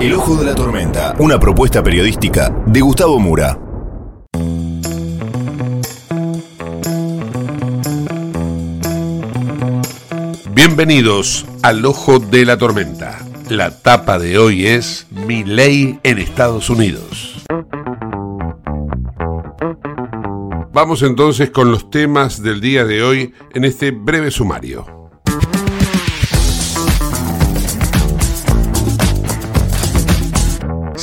[0.00, 3.58] El Ojo de la Tormenta, una propuesta periodística de Gustavo Mura.
[10.54, 13.18] Bienvenidos al Ojo de la Tormenta.
[13.50, 17.44] La tapa de hoy es Mi ley en Estados Unidos.
[20.72, 24.99] Vamos entonces con los temas del día de hoy en este breve sumario.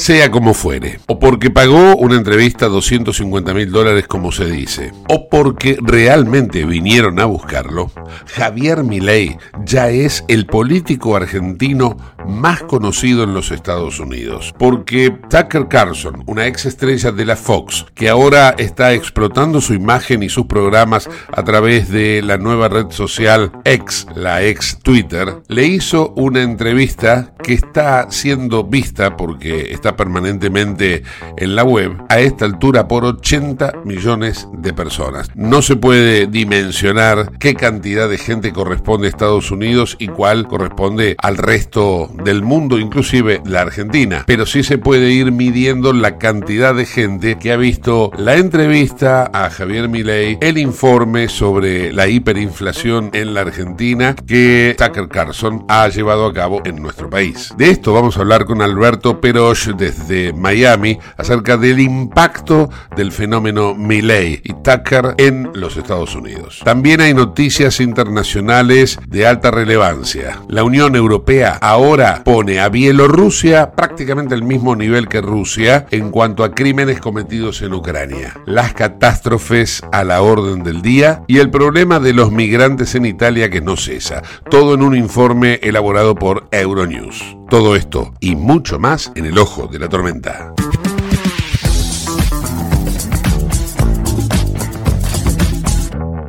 [0.08, 5.28] Sea como fuere, o porque pagó una entrevista 250 mil dólares como se dice, o
[5.28, 7.92] porque realmente vinieron a buscarlo,
[8.34, 15.68] Javier Milei ya es el político argentino más conocido en los Estados Unidos, porque Tucker
[15.68, 20.46] Carlson, una ex estrella de la Fox, que ahora está explotando su imagen y sus
[20.46, 26.44] programas a través de la nueva red social X, la ex Twitter, le hizo una
[26.44, 31.04] entrevista que está siendo vista porque está permanentemente
[31.36, 35.30] en la web a esta altura por 80 millones de personas.
[35.36, 41.16] No se puede dimensionar qué cantidad de gente corresponde a Estados Unidos y cuál corresponde
[41.18, 44.24] al resto del mundo, inclusive la Argentina.
[44.26, 49.30] Pero sí se puede ir midiendo la cantidad de gente que ha visto la entrevista
[49.34, 55.88] a Javier Milei, el informe sobre la hiperinflación en la Argentina que Tucker Carlson ha
[55.90, 57.54] llevado a cabo en nuestro país.
[57.58, 63.74] De esto vamos a hablar con Alberto Perosh desde Miami acerca del impacto del fenómeno
[63.74, 66.62] Milley y Tucker en los Estados Unidos.
[66.64, 70.42] También hay noticias internacionales de alta relevancia.
[70.50, 76.44] La Unión Europea ahora pone a Bielorrusia prácticamente al mismo nivel que Rusia en cuanto
[76.44, 78.34] a crímenes cometidos en Ucrania.
[78.46, 83.50] Las catástrofes a la orden del día y el problema de los migrantes en Italia
[83.50, 84.22] que no cesa.
[84.50, 87.37] Todo en un informe elaborado por Euronews.
[87.50, 90.54] Todo esto y mucho más en el ojo de la tormenta.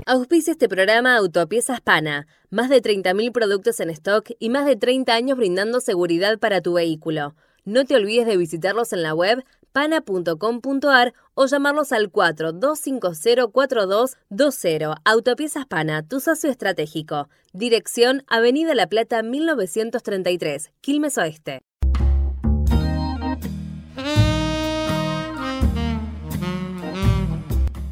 [0.06, 2.29] Auspicia este programa Autopiezas Pana.
[2.51, 6.75] Más de 30.000 productos en stock y más de 30 años brindando seguridad para tu
[6.75, 7.35] vehículo.
[7.65, 9.45] No te olvides de visitarlos en la web
[9.78, 14.97] pana.com.ar o llamarlos al 42504220.
[15.05, 17.28] Autopiezas Pana, tu socio estratégico.
[17.53, 21.62] Dirección Avenida La Plata 1933, Quilmes Oeste.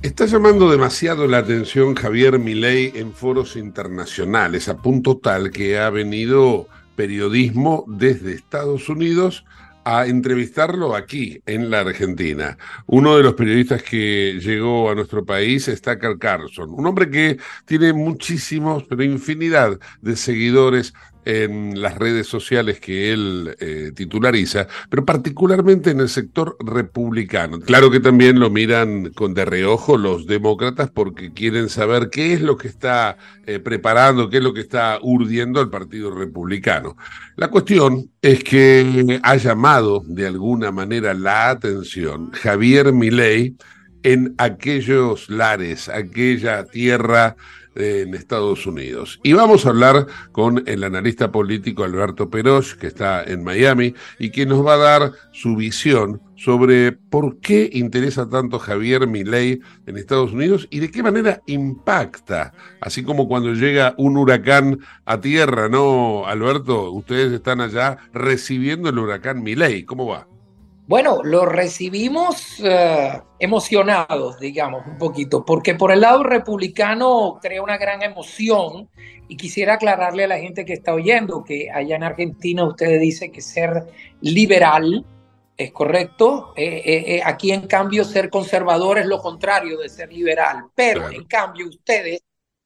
[0.03, 5.89] Está llamando demasiado la atención Javier Milei en foros internacionales, a punto tal que ha
[5.91, 6.67] venido
[6.97, 9.45] periodismo desde Estados Unidos
[9.89, 12.59] a entrevistarlo aquí, en la Argentina.
[12.87, 17.39] Uno de los periodistas que llegó a nuestro país es Tucker Carlson, un hombre que
[17.65, 20.93] tiene muchísimos, pero infinidad de seguidores
[21.27, 27.59] en las redes sociales que él eh, titulariza, pero particularmente en el sector republicano.
[27.59, 32.41] Claro que también lo miran con de reojo los demócratas porque quieren saber qué es
[32.41, 36.97] lo que está eh, preparando, qué es lo que está urdiendo el Partido Republicano.
[37.35, 43.57] La cuestión es que ha llamado de alguna manera la atención Javier Milei
[44.05, 47.35] en aquellos lares, aquella tierra
[47.77, 49.21] en Estados Unidos.
[49.23, 54.31] Y vamos a hablar con el analista político Alberto Peroch, que está en Miami, y
[54.31, 59.97] que nos va a dar su visión sobre por qué interesa tanto Javier Milei en
[59.97, 65.69] Estados Unidos y de qué manera impacta, así como cuando llega un huracán a tierra,
[65.69, 66.91] ¿no, Alberto?
[66.93, 70.29] Ustedes están allá recibiendo el huracán Milei, ¿cómo va?
[70.89, 77.77] Bueno, lo recibimos eh, emocionados, digamos, un poquito, porque por el lado republicano crea una
[77.77, 78.89] gran emoción
[79.29, 83.33] y quisiera aclararle a la gente que está oyendo que allá en Argentina usted dice
[83.33, 83.83] que ser
[84.21, 85.05] liberal
[85.57, 86.83] es correcto, eh,
[87.17, 91.17] eh, aquí en cambio ser conservador es lo contrario de ser liberal, pero Claro.
[91.17, 92.21] en cambio ustedes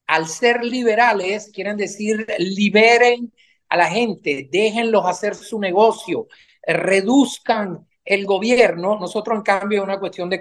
[0.07, 3.33] al ser liberales quieren decir liberen
[3.69, 6.27] a la gente, déjenlos hacer su negocio,
[6.67, 8.99] reduzcan el gobierno.
[8.99, 10.41] Nosotros, en cambio, es una cuestión de,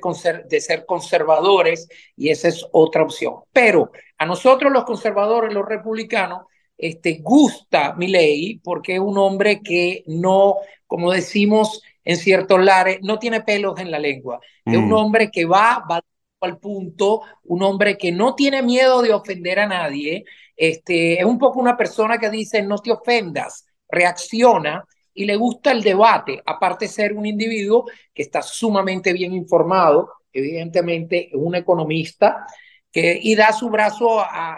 [0.60, 3.36] ser conservadores y esa es otra opción.
[3.54, 6.46] Pero a nosotros los conservadores, los republicanos,
[6.76, 10.56] este, gusta Milei porque es un hombre que no,
[10.88, 14.40] como decimos en ciertos lares, no tiene pelos en la lengua.
[14.66, 14.94] Es un Mm.
[14.94, 16.02] hombre que va, va
[16.42, 20.24] al punto, un hombre que no tiene miedo de ofender a nadie.
[20.56, 25.72] Este, es un poco una persona que dice, no te ofendas, reacciona y le gusta
[25.72, 32.46] el debate, aparte de ser un individuo que está sumamente bien informado, evidentemente un economista,
[32.92, 34.54] que, y da su brazo a,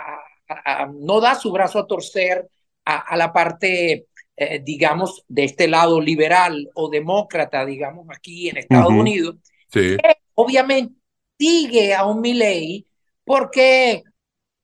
[0.47, 2.47] a- a- no da su brazo a torcer
[2.85, 8.57] a, a la parte, eh, digamos, de este lado liberal o demócrata, digamos, aquí en
[8.57, 8.91] Estados.
[8.91, 9.35] Unidos,
[9.67, 9.95] Sí.
[10.35, 10.93] obviamente
[11.39, 12.85] sigue a un Milley
[13.23, 14.03] porque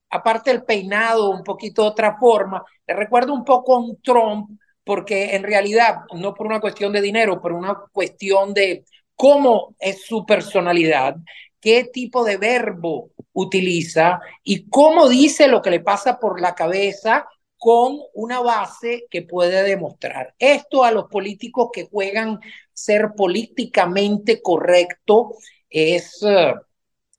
[0.10, 4.50] aparte del peinado, un poquito de otra forma, le recuerda un poco a un Trump,
[4.88, 8.86] porque en realidad, no por una cuestión de dinero, pero una cuestión de
[9.16, 11.18] cómo es su personalidad,
[11.60, 17.28] qué tipo de verbo utiliza y cómo dice lo que le pasa por la cabeza
[17.58, 20.34] con una base que puede demostrar.
[20.40, 22.40] Esto a los políticos que juegan
[22.72, 25.34] ser políticamente correcto
[25.70, 26.54] es uh,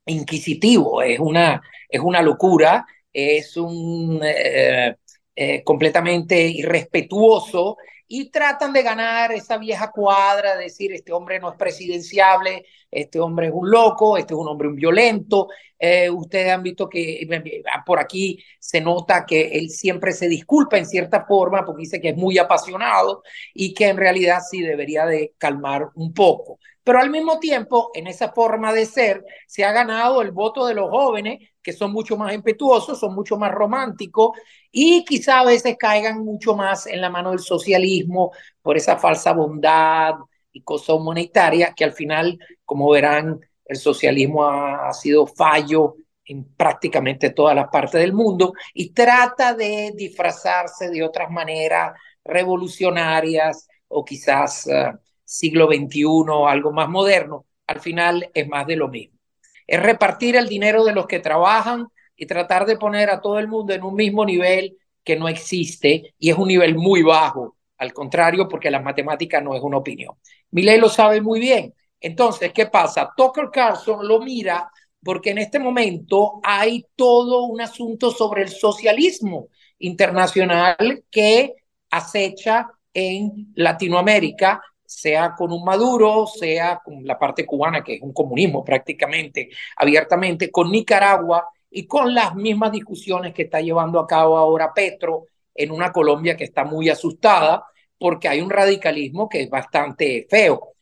[0.07, 4.97] inquisitivo, es una, es una locura, es un eh,
[5.41, 7.77] eh, completamente irrespetuoso
[8.09, 13.49] y tratan de ganar esa vieja cuadra, decir este hombre no es presidenciable, este hombre
[13.49, 15.49] es un loco, este es un hombre violento.
[15.79, 20.79] Eh, ustedes han visto que eh, por aquí se nota que él siempre se disculpa
[20.79, 23.23] en cierta forma porque dice que es muy apasionado
[23.55, 26.59] y que en realidad sí debería de calmar un poco.
[26.89, 30.73] Pero al mismo tiempo, en esa forma de ser, se ha ganado el voto de
[30.75, 34.31] los jóvenes, que son mucho más impetuosos, son mucho más románticos
[34.73, 38.33] y quizá a veces caigan mucho más en la mano del socialismo
[38.63, 40.15] por esa falsa bondad
[40.51, 47.31] y cosa humanitaria que al final, como verán, el socialismo ha, sido fallo en prácticamente
[47.31, 54.67] todas las partes del mundo y trata de disfrazarse de otras maneras revolucionarias o quizás
[54.67, 59.19] uh, siglo XXI o algo más moderno, al final es más de lo mismo.
[59.67, 63.49] Es repartir el dinero de los que trabajan y tratar de poner a todo el
[63.49, 67.95] mundo en un mismo nivel que no existe y es un nivel muy bajo, al
[67.95, 70.17] contrario, porque la matemática no es una opinión.
[70.51, 71.73] Milei lo sabe muy bien.
[72.01, 73.11] Entonces, ¿qué pasa?
[73.17, 74.71] Tucker Carlson lo mira
[75.03, 79.49] porque en este momento hay todo un asunto sobre el socialismo
[79.79, 81.55] internacional que
[81.91, 88.13] acecha en Latinoamérica sea con un Maduro, sea con la parte cubana, que es un
[88.15, 94.39] comunismo prácticamente abiertamente, con Nicaragua y con las mismas discusiones que está llevando a cabo
[94.39, 97.67] ahora Petro en una Colombia que está muy asustada
[97.99, 100.73] porque hay un radicalismo que es bastante feo.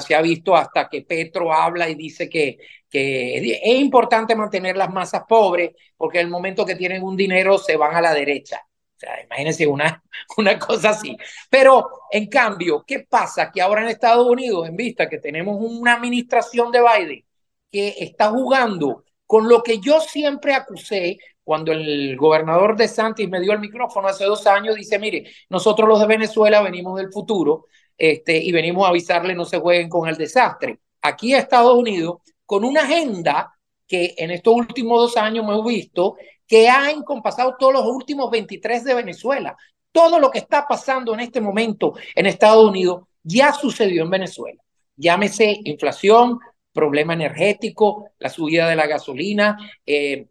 [0.00, 2.58] Se ha visto hasta que Petro habla y dice que,
[2.90, 7.94] es importante mantener las masas pobres porque el momento que tienen un dinero se van
[7.96, 8.60] a la derecha.
[8.96, 10.02] O sea, imagínense una,
[10.36, 11.16] una cosa así.
[11.48, 13.50] Pero, en cambio, ¿qué pasa?
[13.50, 17.24] Que ahora en Estados Unidos, en vista que tenemos una administración de Biden
[17.70, 23.40] que está jugando con lo que yo siempre acusé cuando el gobernador de Santis me
[23.40, 27.66] dio el micrófono hace dos años, dice, mire, nosotros los de Venezuela venimos del futuro
[27.96, 30.78] este, y venimos a avisarle no se jueguen con el desastre.
[31.00, 33.54] Aquí Estados Unidos, con una agenda
[33.86, 38.84] que en estos últimos dos años hemos visto que ha encompasado todos los últimos 23
[38.84, 39.56] de Venezuela.
[39.90, 44.60] Todo lo que está pasando en este momento en Estados Unidos ya sucedió en Venezuela.
[44.96, 46.38] Llámese inflación,
[46.72, 50.26] problema energético, la subida de la gasolina, eh,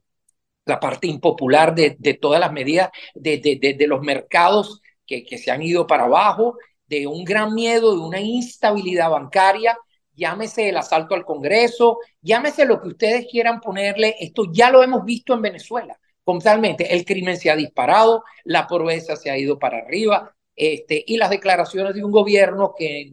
[0.66, 6.06] la parte impopular de, todas las medidas de, los mercados que, se han ido para
[6.06, 6.58] abajo,
[6.92, 9.78] de un gran miedo, de una instabilidad bancaria,
[10.14, 15.04] llámese el asalto al Congreso, llámese lo que ustedes quieran ponerle, esto ya lo hemos
[15.06, 16.94] visto en Venezuela totalmente.
[16.94, 21.30] El crimen se ha disparado, la pobreza se ha ido para arriba, este, y las
[21.30, 23.10] declaraciones de un gobierno que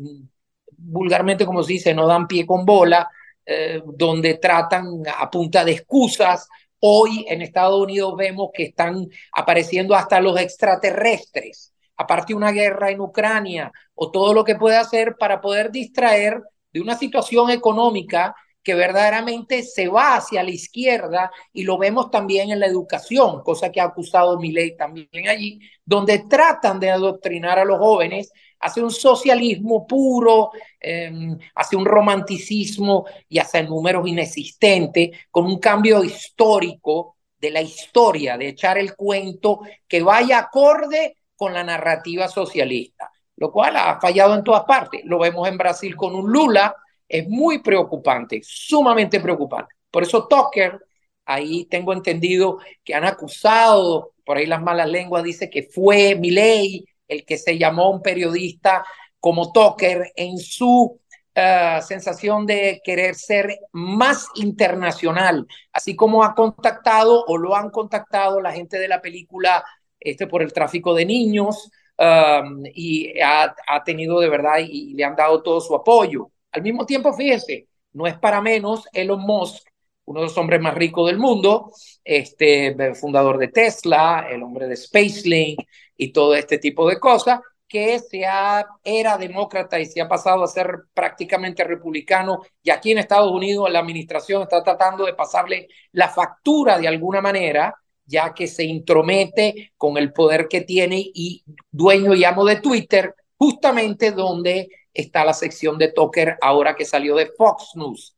[0.77, 3.11] vulgarmente, como se dice, no dan pie con bola,
[3.45, 6.49] eh, donde tratan a punta de excusas.
[6.81, 13.01] Hoy en Estados Unidos vemos que están apareciendo hasta los extraterrestres, aparte una guerra en
[13.01, 16.41] Ucrania o todo lo que puede hacer para poder distraer
[16.73, 22.51] de una situación económica que verdaderamente se va hacia la izquierda y lo vemos también
[22.51, 27.65] en la educación, cosa que ha acusado Milei también allí, donde tratan de adoctrinar a
[27.65, 30.51] los jóvenes hacia un socialismo puro,
[30.81, 31.11] eh,
[31.55, 38.49] hacia un romanticismo y hacia números inexistentes, con un cambio histórico de la historia, de
[38.49, 44.43] echar el cuento que vaya acorde con la narrativa socialista, lo cual ha fallado en
[44.43, 45.03] todas partes.
[45.05, 46.75] Lo vemos en Brasil con un Lula,
[47.09, 49.73] es muy preocupante, sumamente preocupante.
[49.89, 50.85] Por eso Tucker,
[51.25, 56.85] ahí tengo entendido que han acusado, por ahí las malas lenguas dice que fue Milei
[57.07, 58.85] el que se llamó un periodista
[59.21, 61.01] como Tucker en su
[61.37, 68.41] uh, sensación de querer ser más internacional, así como ha contactado o lo han contactado
[68.41, 69.65] la gente de la película
[70.01, 75.05] este, por el tráfico de niños um, y ha, ha tenido de verdad y, le
[75.05, 76.31] han dado todo su apoyo.
[76.53, 79.69] Al mismo tiempo, fíjense, no es para menos Elon Musk,
[80.05, 81.71] uno de los hombres más ricos del mundo,
[82.03, 85.61] este fundador de Tesla, el hombre de SpaceLink
[85.97, 90.43] y todo este tipo de cosas, que se ha, era demócrata y se ha pasado
[90.43, 92.41] a ser prácticamente republicano.
[92.63, 97.21] Y aquí en Estados Unidos la administración está tratando de pasarle la factura de alguna
[97.21, 97.75] manera,
[98.09, 103.15] ya que se intromete con el poder que tiene y dueño y amo de Twitter,
[103.37, 108.17] justamente donde está la sección de Tucker ahora que salió de Fox News,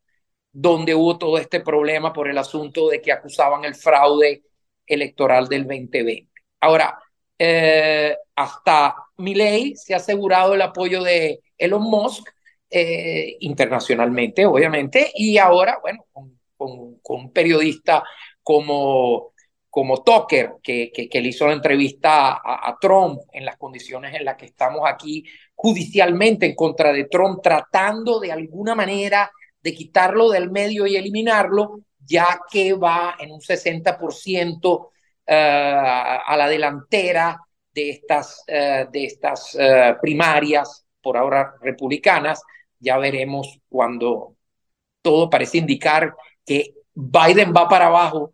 [0.52, 4.44] donde hubo todo este problema por el asunto de que acusaban el fraude
[4.86, 6.28] electoral del 2020.
[6.60, 6.96] Ahora,
[7.36, 12.28] eh, hasta Milley se ha asegurado el apoyo de Elon Musk
[12.70, 18.04] eh, internacionalmente, obviamente, y ahora, bueno, con, con, con un periodista
[18.42, 19.32] como
[19.70, 24.36] como Tucker, que, que, le hizo la entrevista a, Trump en las condiciones en las
[24.36, 25.24] que estamos aquí
[25.54, 29.30] judicialmente en contra de Trump, tratando de alguna manera
[29.62, 34.88] de quitarlo del medio y eliminarlo, ya que va en un 60% uh,
[35.26, 37.38] a la delantera
[37.72, 42.42] de estas, uh, de estas uh, primarias, por ahora republicanas.
[42.80, 44.34] Ya veremos cuando
[45.00, 48.32] todo parece indicar que Biden va para abajo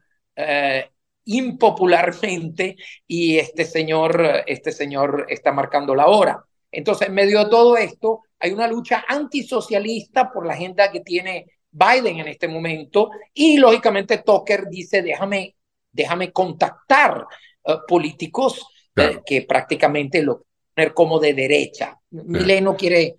[1.27, 6.45] impopularmente y este señor, este señor está marcando la hora.
[6.71, 11.47] Entonces, en medio de todo esto, hay una lucha antisocialista por la agenda que tiene
[11.71, 15.57] Biden en este momento y lógicamente Tucker dice, déjame,
[15.93, 17.27] déjame contactar
[17.65, 19.19] uh, políticos claro.
[19.19, 21.99] uh, que prácticamente lo poner como de derecha.
[22.11, 22.29] Claro.
[22.29, 23.17] Milei no quiere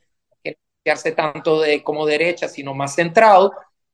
[0.83, 3.51] quedarse tanto de como derecha, sino más centrado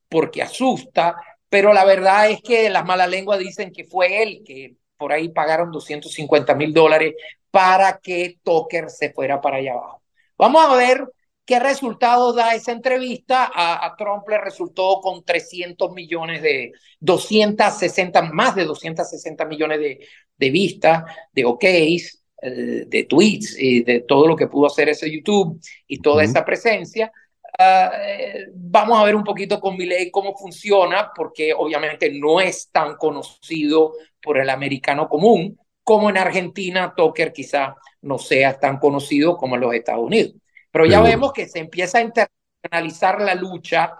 [0.09, 1.15] porque asusta,
[1.53, 5.29] pero la verdad es que las malas lenguas dicen que fue él, que por ahí
[5.29, 7.13] pagaron 250 mil dólares
[7.51, 10.01] para que Tucker se fuera para allá abajo.
[10.35, 11.07] Vamos a ver
[11.45, 13.51] qué resultados da esa entrevista.
[13.53, 20.07] A, a, Trump le resultó con 300 millones de, 260, más de 260 millones de,
[20.35, 25.11] de vistas, de OKs, eh, de tweets y de todo lo que pudo hacer ese
[25.11, 26.29] YouTube y toda uh -huh.
[26.31, 27.11] esa presencia.
[27.59, 32.95] Uh, vamos a ver un poquito con Milei cómo funciona, porque obviamente no es tan
[32.95, 39.55] conocido por el americano común como en Argentina, Tucker quizá no sea tan conocido como
[39.55, 40.33] en los Estados Unidos.
[40.71, 43.93] Pero ya vemos que se empieza a internacionalizar la lucha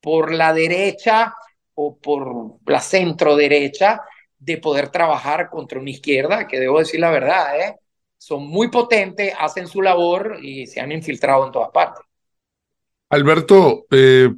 [0.00, 1.34] por la derecha
[1.74, 4.00] o por la centro derecha
[4.38, 7.76] de poder trabajar contra una izquierda, que debo decir la verdad, ¿eh?
[8.16, 12.04] son muy potentes, hacen su labor y se han infiltrado en todas partes.
[13.10, 14.30] Alberto, eh,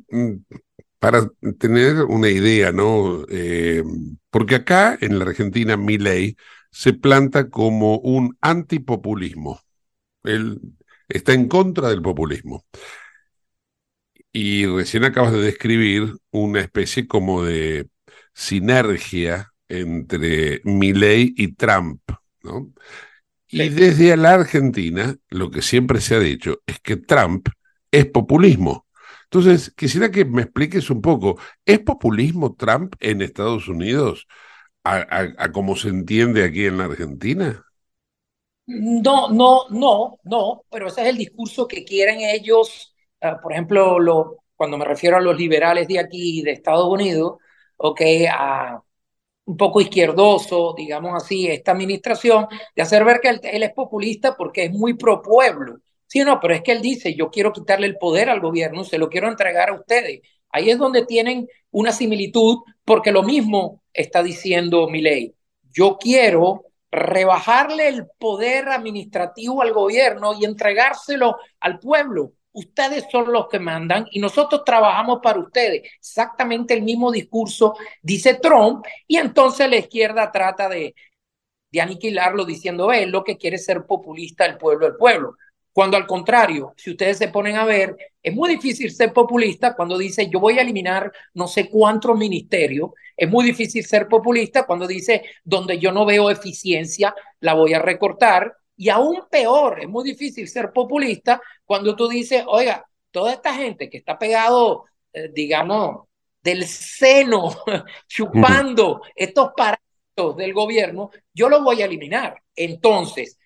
[0.99, 3.25] para tener una idea, ¿no?
[3.29, 3.83] Eh,
[4.31, 6.37] porque acá en la Argentina, mi ley
[6.71, 9.61] se planta como un antipopulismo.
[10.25, 10.61] Él
[11.09, 12.65] está en contra del populismo.
[14.33, 17.89] Y recién acabas de describir una especie como de
[18.33, 22.01] sinergia entre Milley y Trump,
[22.43, 22.73] ¿no?
[23.49, 27.49] Y desde la Argentina, lo que siempre se ha dicho es que Trump
[27.91, 28.87] es populismo.
[29.25, 34.27] Entonces, quisiera que me expliques un poco, ¿es populismo Trump en Estados Unidos
[34.85, 37.65] a, como se entiende aquí en la Argentina?
[38.67, 43.99] No, no, no, no, pero ese es el discurso que quieren ellos, uh, por ejemplo,
[43.99, 47.39] lo, cuando me refiero a los liberales de aquí, de Estados Unidos,
[47.77, 48.01] ok,
[48.33, 48.81] a
[49.47, 54.67] un poco izquierdoso, digamos así, esta administración, de hacer ver que él es populista porque
[54.67, 55.81] es muy pro pueblo.
[56.11, 58.99] Sí, no, pero es que él dice, yo quiero quitarle el poder al gobierno, se
[58.99, 60.23] lo quiero entregar a ustedes.
[60.49, 65.37] Ahí es donde tienen una similitud, porque lo mismo está diciendo Milei.
[65.71, 72.33] Yo quiero rebajarle el poder administrativo al gobierno y entregárselo al pueblo.
[72.51, 75.83] Ustedes son los que mandan y nosotros trabajamos para ustedes.
[75.97, 80.97] Exactamente el mismo discurso dice Trump y entonces la izquierda trata de,
[81.71, 85.37] de aniquilarlo diciendo, él lo que quiere es ser populista el pueblo del pueblo.
[85.81, 89.97] Cuando al contrario, si ustedes se ponen a ver, es muy difícil ser populista cuando
[89.97, 92.91] dice yo voy a eliminar no sé cuántos ministerios.
[93.17, 97.79] Es muy difícil ser populista cuando dice donde yo no veo eficiencia, la voy a
[97.79, 98.55] recortar.
[98.77, 103.89] Y aún peor, es muy difícil ser populista cuando tú dices, oiga, toda esta gente
[103.89, 104.85] que está pegado,
[105.15, 106.09] eh, digamos,
[106.43, 107.57] del seno,
[108.07, 112.43] chupando estos parámetros del gobierno, yo los voy a eliminar.
[112.55, 113.39] Entonces,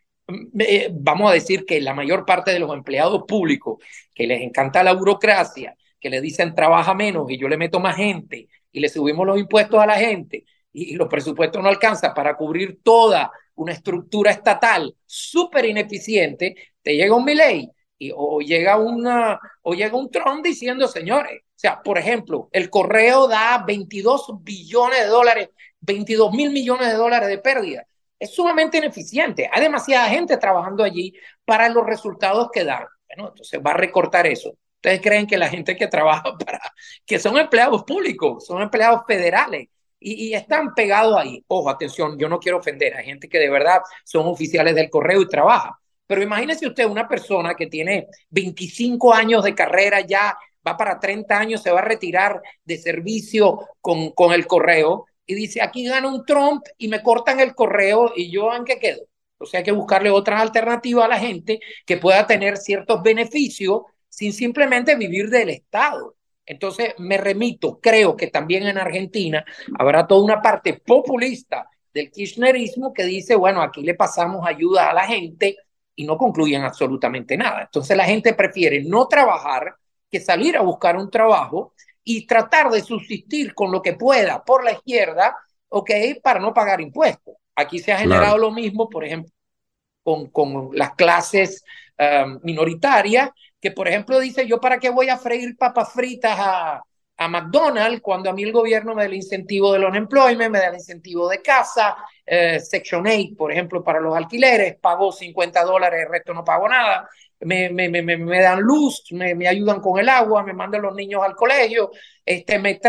[0.59, 3.78] eh, vamos a decir que la mayor parte de los empleados públicos
[4.14, 7.97] que les encanta la burocracia, que le dicen trabaja menos y yo le meto más
[7.97, 12.37] gente y le subimos los impuestos a la gente y, los presupuestos no alcanzan para
[12.37, 19.38] cubrir toda una estructura estatal súper ineficiente, te llega un Milei y, o llega una
[19.62, 25.00] o llega un Trump diciendo, señores, o sea, por ejemplo, el correo da 22 billones
[25.00, 25.50] de dólares,
[25.81, 27.87] 22 mil millones de dólares de pérdida
[28.25, 29.49] es sumamente ineficiente.
[29.52, 31.14] Hay demasiada gente trabajando allí
[31.45, 32.85] para los resultados que dan.
[33.09, 34.57] Bueno, entonces va a recortar eso.
[34.76, 36.61] Ustedes creen que la gente que trabaja para,
[37.07, 39.69] que son empleados públicos, son empleados federales
[40.00, 41.45] y, y están pegados ahí.
[41.47, 42.95] Ojo, atención, yo no quiero ofender.
[42.97, 45.78] Hay gente que de verdad son oficiales del correo y trabaja.
[46.07, 51.38] Pero imagínese usted una persona que tiene 25 años de carrera ya, va para 30
[51.38, 56.09] años, se va a retirar de servicio con, con el correo y dice, aquí gana
[56.09, 59.02] un Trump y me cortan el correo y yo en qué quedo.
[59.38, 63.82] O sea, hay que buscarle otras alternativas a la gente que pueda tener ciertos beneficios
[64.08, 66.17] sin simplemente vivir del Estado.
[66.47, 69.45] Entonces, me remito, creo que también en Argentina
[69.78, 74.95] habrá toda una parte populista del kirchnerismo que dice, bueno, aquí le pasamos ayuda a
[74.95, 75.56] la gente
[75.95, 77.63] y no concluyen absolutamente nada.
[77.63, 79.75] Entonces, la gente prefiere no trabajar
[80.10, 81.73] que salir a buscar un trabajo
[82.04, 85.36] y tratar de subsistir con lo que pueda por la izquierda,
[85.69, 85.90] ¿ok?
[86.23, 87.34] Para no pagar impuestos.
[87.56, 89.32] Aquí se ha generado lo mismo, por ejemplo,
[90.02, 91.64] con, con las clases
[91.99, 96.82] um, minoritarias, que por ejemplo dice, yo para qué voy a freír papas fritas a,
[97.17, 100.69] a McDonald's cuando a mí el gobierno me da el incentivo del unemployment, me da
[100.69, 106.02] el incentivo de casa, eh, Section 8, por ejemplo, para los alquileres, pago 50 dólares,
[106.04, 107.08] el resto no pago nada
[107.45, 110.95] me, me, me, me dan luz, me, me, ayudan con el agua, me mandan los
[110.95, 111.91] niños al colegio,
[112.25, 112.80] este, me,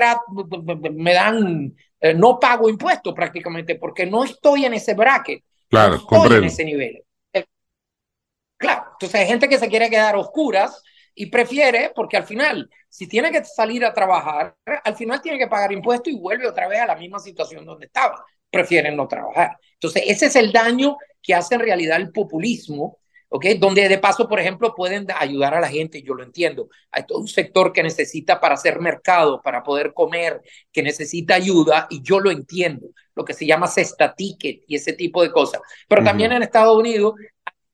[0.94, 6.24] me dan, eh, no pago impuestos prácticamente porque no estoy en ese bracket, claro, no
[6.24, 7.04] estoy en ese nivel.
[7.34, 7.46] Eh,
[8.58, 10.82] claro, entonces hay gente que se quiere quedar oscuras
[11.16, 15.48] y prefiere, porque al final, si tiene que salir a trabajar, al final tiene que
[15.48, 18.24] pagar impuestos y vuelve otra vez a la misma situación donde estaba.
[18.50, 19.58] Prefieren no trabajar.
[19.74, 23.00] Entonces, ese es el daño que hace en realidad el populismo
[23.58, 26.70] donde de paso, por ejemplo, pueden ayudar a la gente, yo lo entiendo.
[26.92, 31.88] Hay todo un sector que necesita para hacer mercado, para poder comer, que necesita ayuda,
[31.90, 35.62] y yo lo entiendo, lo que se llama cesta ticket y ese tipo de cosas.
[35.88, 37.16] Pero también en Estados Unidos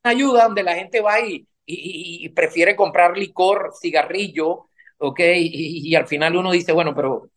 [0.03, 5.19] hay ayuda donde la gente va y, y, prefiere comprar licor, cigarrillo, ¿ok?
[5.35, 7.29] Y, y al final uno dice, bueno, pero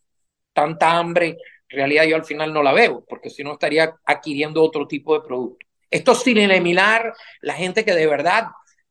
[0.53, 1.37] tanta hambre,
[1.69, 5.15] en realidad yo al final no la veo, porque si no estaría adquiriendo otro tipo
[5.15, 5.67] de producto.
[5.95, 8.49] Esto sin eliminar la gente que de verdad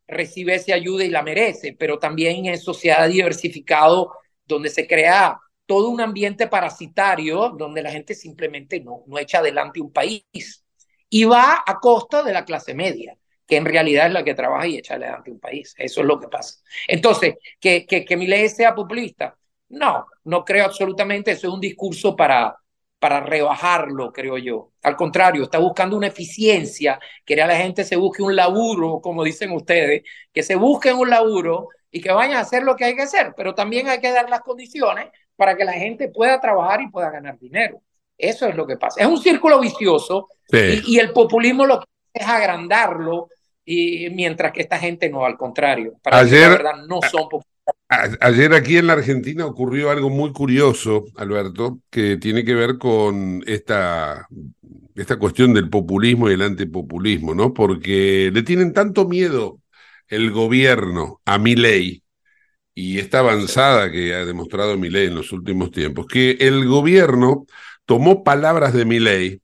[0.08, 4.14] recibe esa ayuda y la merece, pero también eso se ha diversificado
[4.46, 9.82] donde se crea todo un ambiente parasitario donde la gente simplemente no, no echa adelante
[9.82, 10.64] un país
[11.10, 14.68] y va a costa de la clase media, que en realidad es la que trabaja
[14.68, 15.76] y echa adelante un país.
[15.78, 16.62] Eso es lo que pasa.
[16.88, 19.38] Entonces, que, que, que mi ley sea populista,
[19.68, 22.56] no, no creo absolutamente, eso es un discurso para,
[23.04, 24.72] para rebajarlo, creo yo.
[24.82, 29.52] Al contrario, está buscando una eficiencia, que la gente se busque un laburo, como dicen
[29.52, 33.02] ustedes, que se busque un laburo y que vayan a hacer lo que hay que
[33.02, 36.90] hacer, pero también hay que dar las condiciones para que la gente pueda trabajar y
[36.92, 37.82] pueda ganar dinero.
[38.18, 39.02] Eso es lo que pasa.
[39.02, 43.28] Es un círculo vicioso y, y, el populismo lo que hace es agrandarlo
[43.66, 47.53] y mientras que esta gente no, al contrario, para Ayer, la verdad no son populistas.
[47.90, 53.44] Ayer aquí en la Argentina ocurrió algo muy curioso, Alberto, que tiene que ver con
[53.46, 54.28] esta,
[54.96, 57.54] esta cuestión del populismo y el antipopulismo, ¿no?
[57.54, 59.62] Porque le tienen tanto miedo
[60.08, 62.04] el gobierno a mi ley
[62.76, 67.46] y esta avanzada que ha demostrado mi ley en los últimos tiempos, que el gobierno
[67.86, 69.42] tomó palabras de Milei.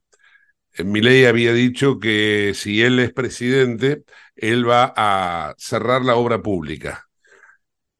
[0.74, 4.04] Eh, Milei había dicho que si él es presidente,
[4.36, 7.09] él va a cerrar la obra pública.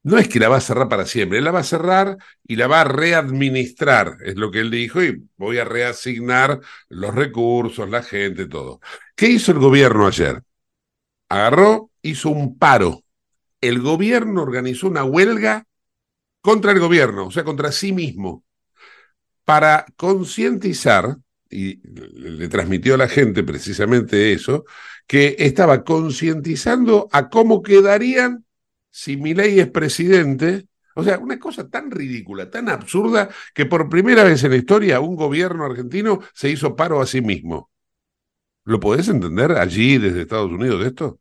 [0.03, 2.57] No es que la va a cerrar para siempre, él la va a cerrar y
[2.57, 7.89] la va a readministrar, es lo que él dijo, y voy a reasignar los recursos,
[7.91, 8.81] la gente, todo.
[9.15, 10.43] ¿Qué hizo el gobierno ayer?
[11.29, 13.05] Agarró, hizo un paro.
[13.61, 15.67] El gobierno organizó una huelga
[16.41, 18.43] contra el gobierno, o sea, contra sí mismo,
[19.45, 21.19] para concientizar,
[21.51, 21.81] y
[22.15, 24.65] le transmitió a la gente precisamente eso,
[25.07, 28.47] que estaba concientizando a cómo quedarían
[28.91, 30.67] si ley es presidente.
[30.97, 35.01] O sea, una cosa tan ridícula, tan absurda, que por primera vez en la historia
[35.01, 37.71] un gobierno argentino se hizo paro a sí mismo.
[38.65, 41.19] ¿Lo podés entender allí desde Estados Unidos esto?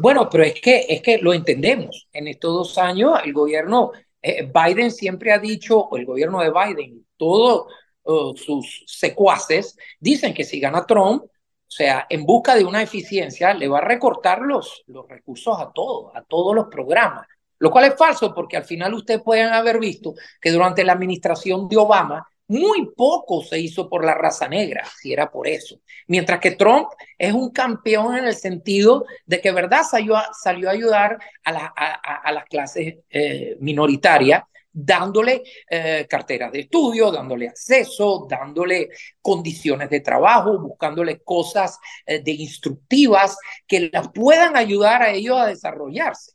[0.00, 2.08] Bueno, pero es que, es que lo entendemos.
[2.12, 6.52] En estos dos años, el gobierno, eh, Biden siempre ha dicho, o el gobierno de
[6.52, 7.66] Biden, todos
[8.04, 11.24] uh, sus secuaces, dicen que si gana Trump,
[11.70, 15.70] o sea, en busca de una eficiencia, le va a recortar los, los recursos a
[15.72, 17.28] todos, a todos los programas.
[17.60, 21.68] Lo cual es falso porque al final ustedes pueden haber visto que durante la administración
[21.68, 25.78] de Obama muy poco se hizo por la raza negra, si era por eso.
[26.08, 30.68] Mientras que Trump es un campeón en el sentido de que, ¿verdad?, salió a, salió
[30.68, 37.48] a ayudar a, la, a, las clases eh, minoritarias, dándole eh, carteras de estudio, dándole
[37.48, 45.12] acceso, dándole condiciones de trabajo, buscándole cosas eh, de instructivas que las puedan ayudar a
[45.12, 46.32] ellos a desarrollarse.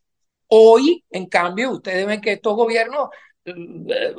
[0.47, 3.09] Hoy, en cambio, ustedes ven que estos gobiernos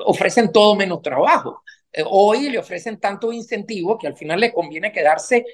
[0.04, 1.62] ofrecen todo menos trabajo.
[1.92, 5.44] Eh, hoy le ofrecen tantos incentivos que al final le conviene quedarse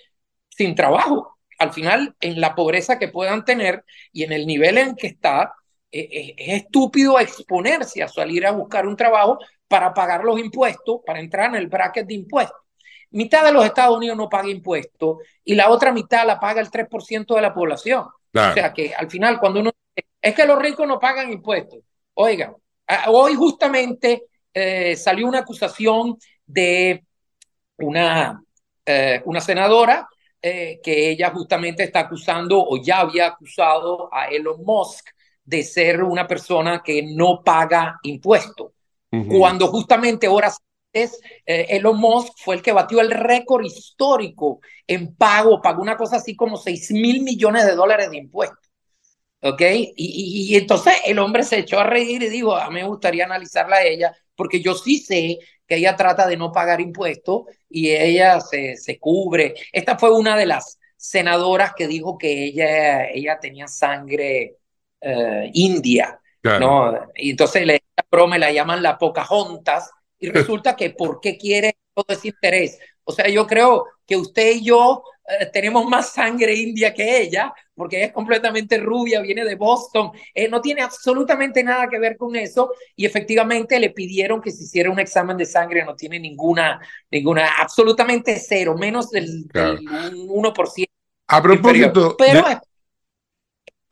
[0.48, 1.38] sin trabajo.
[1.58, 5.54] Al final, en la pobreza que puedan tener y en el nivel en que está,
[5.92, 11.00] eh, eh, es estúpido exponerse a salir a buscar un trabajo para pagar los impuestos,
[11.06, 12.58] para entrar en el bracket de impuestos.
[13.10, 16.70] Mitad de los Estados Unidos no paga impuestos y la otra mitad la paga el
[16.70, 18.06] 3% de la población.
[18.34, 19.70] O sea que al final, cuando uno
[20.20, 21.80] es que los ricos no pagan impuestos.
[22.14, 22.54] Oigan,
[23.08, 24.24] hoy justamente
[24.96, 27.04] salió una acusación de
[27.78, 28.42] una,
[28.84, 30.08] eh, una senadora
[30.40, 35.08] eh, que ella justamente está acusando o ya había acusado a Elon Musk
[35.44, 38.72] de ser una persona que no paga impuestos.
[39.28, 40.56] Cuando justamente horas
[40.94, 45.98] antes eh, Elon Musk fue el que batió el récord histórico en pago, pagó una
[45.98, 48.70] cosa así como 6 mil millones de dólares de impuestos.
[49.42, 49.60] ¿Ok?
[49.60, 53.24] Y, y, entonces el hombre se echó a reír y dijo, a mí me gustaría
[53.24, 57.90] analizarla a ella, porque yo sí sé que ella trata de no pagar impuestos y
[57.90, 59.54] ella se, se cubre.
[59.72, 64.58] Esta fue una de las senadoras que dijo que ella, ella tenía sangre
[65.02, 67.10] eh, india, ¿no?
[67.14, 72.06] Y entonces le broma la llaman la Pocahontas y resulta que ¿por qué quiere todo
[72.08, 72.78] ese interés?
[73.04, 77.54] O sea, yo creo que usted y yo eh, tenemos más sangre india que ella,
[77.74, 82.36] porque es completamente rubia, viene de Boston, eh, no tiene absolutamente nada que ver con
[82.36, 86.80] eso y efectivamente le pidieron que se hiciera un examen de sangre, no tiene ninguna,
[87.10, 90.84] ninguna, absolutamente cero, menos del, 1%.
[91.28, 92.16] A propósito...
[92.18, 92.58] Pero es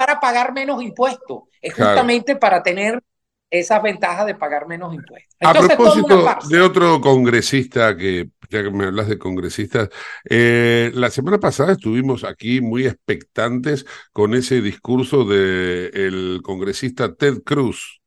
[0.00, 3.02] para pagar menos impuestos, es justamente para tener
[3.50, 5.36] esas ventajas de pagar menos impuestos.
[5.42, 9.90] a propósito de otro congresista que, ya que me hablas de congresistas,
[10.24, 17.42] eh, la semana pasada estuvimos aquí muy expectantes con ese discurso del el congresista Ted
[17.44, 18.00] Cruz,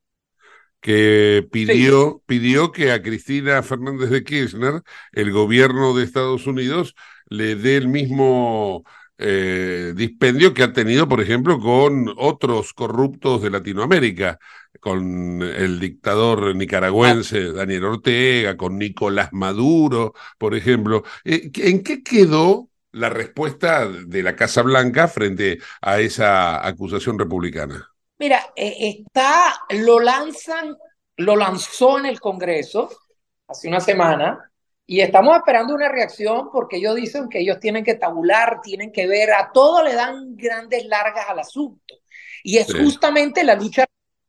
[0.82, 6.96] que pidió, pidió que a Cristina Fernández de Kirchner, el gobierno de Estados Unidos,
[7.28, 8.84] le dé el mismo
[9.18, 14.40] eh, dispendio que ha tenido, por ejemplo, con otros corruptos de Latinoamérica,
[14.80, 21.04] con el dictador nicaragüense Daniel Ortega, con Nicolás Maduro, por ejemplo.
[21.24, 27.90] Eh, ¿En qué quedó la respuesta de la Casa Blanca frente a esa acusación republicana?
[28.20, 30.76] Mira, eh, está, lo lanzan,
[31.18, 32.90] lo lanzó en el Congreso
[33.48, 34.52] hace una semana,
[34.86, 39.08] y estamos esperando una reacción porque ellos dicen que ellos tienen que tabular, tienen que
[39.08, 41.96] ver, a todo le dan grandes largas al asunto.
[42.44, 43.86] Y es justamente la lucha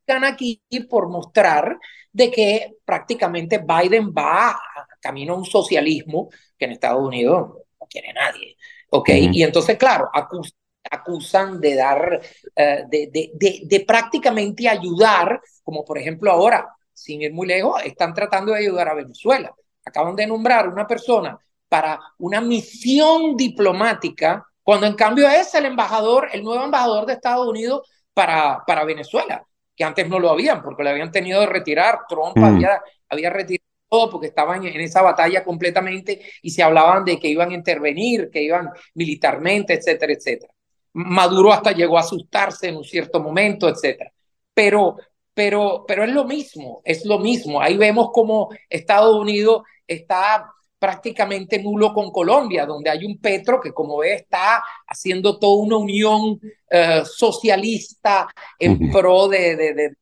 [0.06, 1.76] aquí por mostrar
[2.12, 7.48] de que prácticamente Biden va a camino a un socialismo que en Estados Unidos
[7.80, 8.56] no quiere nadie.
[8.90, 9.08] ¿Ok?
[9.10, 12.20] Y entonces, claro, acusan, de dar,
[12.54, 17.82] eh, de, de, de, de prácticamente ayudar, como por ejemplo ahora, sin ir muy lejos,
[17.84, 19.52] están tratando de ayudar a Venezuela
[19.84, 26.28] acaban de nombrar una persona para una misión diplomática, cuando en cambio es el embajador,
[26.32, 29.44] el nuevo embajador de Estados Unidos para, para Venezuela,
[29.76, 32.00] que antes no lo habían, porque lo habían tenido de retirar.
[32.08, 32.44] Trump mm.
[32.44, 33.64] había, había retirado
[34.10, 38.42] porque estaban en esa batalla completamente y se hablaban de que iban a intervenir, que
[38.42, 40.52] iban militarmente, etcétera, etcétera.
[40.94, 44.12] Maduro hasta llegó a asustarse en un cierto momento, etcétera.
[44.52, 44.96] Pero,
[45.32, 47.60] pero, pero es lo mismo, es lo mismo.
[47.60, 53.72] Ahí vemos como Estados Unidos está prácticamente nulo con Colombia, donde hay un Petro que,
[53.72, 59.96] como ve, está haciendo toda una unión uh, socialista en pro de, de, de,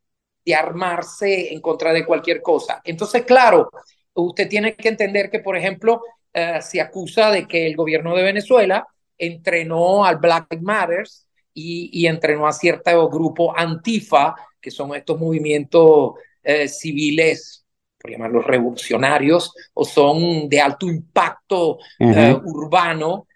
[0.45, 2.81] de, armarse en contra de cualquier cosa.
[2.83, 3.71] Entonces, claro,
[4.15, 6.03] usted tiene que entender que, por ejemplo,
[6.35, 8.85] uh, se acusa de que el gobierno de Venezuela
[9.17, 16.15] entrenó al Black Matters y, y entrenó a cierto grupo antifa, que son estos movimientos
[16.15, 17.62] uh, civiles
[18.03, 22.43] por llamarlos revolucionarios, o son de alto impacto uh -huh.
[22.43, 23.27] uh, urbano,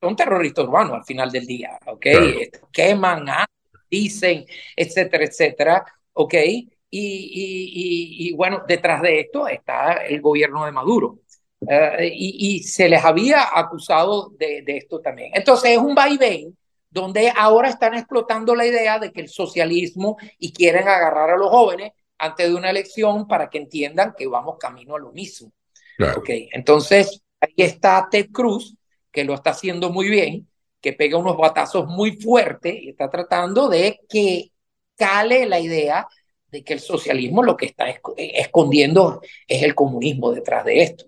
[0.00, 2.00] son terroristas urbanos al final del día, ¿ok?
[2.00, 2.28] Claro.
[2.72, 3.46] Queman, ah,
[3.90, 4.44] dicen,
[4.76, 6.34] etcétera, etcétera, ¿ok?
[6.34, 11.18] Y, y, y, y, bueno, detrás de esto está el gobierno de Maduro.
[11.60, 15.30] Uh, y, y, se les había acusado de, de esto también.
[15.34, 16.56] Entonces es un vaivén
[16.90, 21.50] donde ahora están explotando la idea de que el socialismo y quieren agarrar a los
[21.50, 25.52] jóvenes antes de una elección para que entiendan que vamos camino a lo mismo.
[25.96, 26.20] Claro.
[26.20, 26.48] Okay.
[26.52, 28.76] Entonces, ahí está Ted Cruz,
[29.10, 30.48] que lo está haciendo muy bien,
[30.80, 34.52] que pega unos batazos muy fuertes y está tratando de que
[34.96, 36.06] cale la idea
[36.48, 41.06] de que el socialismo lo que está escondiendo es el comunismo detrás de esto.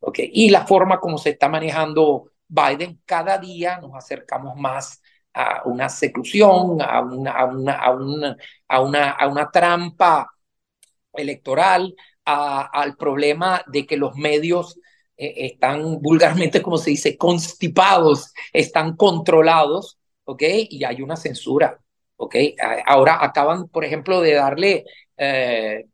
[0.00, 0.30] Okay.
[0.32, 5.00] Y la forma como se está manejando Biden, cada día nos acercamos más
[5.34, 8.36] a una seclusión, a una, a una, a una,
[8.68, 10.32] a una, a una trampa
[11.14, 11.94] electoral,
[12.24, 14.78] al problema de que los medios
[15.16, 20.42] eh, están vulgarmente, como se dice, constipados, están controlados, ¿ok?
[20.70, 21.78] Y hay una censura,
[22.16, 22.36] ¿ok?
[22.86, 24.84] Ahora acaban, por ejemplo, de darle,
[25.16, 25.86] eh,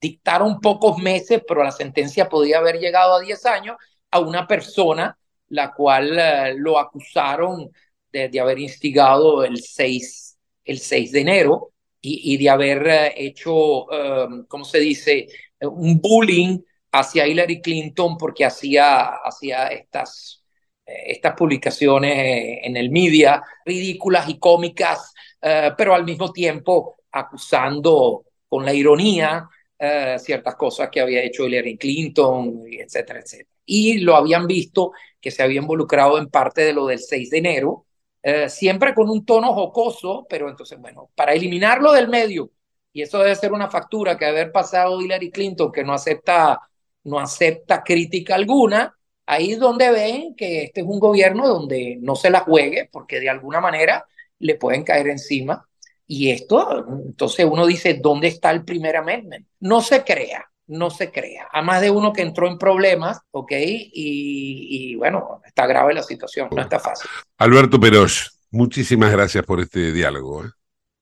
[0.00, 3.76] dictaron pocos meses, pero la sentencia podía haber llegado a 10 años
[4.10, 7.70] a una persona la cual eh, lo acusaron
[8.12, 11.73] de, de, haber instigado el 6, el 6 de enero
[12.04, 15.26] y, y de haber uh, hecho, um, ¿cómo se dice?,
[15.60, 16.58] un bullying
[16.92, 20.44] hacia Hillary Clinton porque hacía, hacía estas,
[20.84, 28.64] estas publicaciones en el media ridículas y cómicas, uh, pero al mismo tiempo acusando con
[28.64, 33.48] la ironía uh, ciertas cosas que había hecho Hillary Clinton, etcétera, etcétera.
[33.64, 37.38] Y lo habían visto que se había involucrado en parte de lo del 6 de
[37.38, 37.86] enero,
[38.26, 42.50] eh, siempre con un tono jocoso, pero entonces, bueno, para eliminarlo del medio,
[42.90, 46.58] y eso debe ser una factura que haber pasado Hillary Clinton, que no acepta,
[47.02, 52.16] no acepta crítica alguna, ahí es donde ven que este es un gobierno donde no
[52.16, 54.06] se la juegue, porque de alguna manera
[54.38, 55.68] le pueden caer encima.
[56.06, 59.46] Y esto, entonces uno dice, ¿dónde está el primer amendment?
[59.60, 61.48] No se crea, no se crea.
[61.52, 63.52] A más de uno que entró en problemas, ¿ok?
[63.52, 67.08] Y, y bueno, está grave la situación, no está fácil.
[67.38, 70.44] Alberto Perosh, muchísimas gracias por este diálogo.
[70.44, 70.48] ¿eh?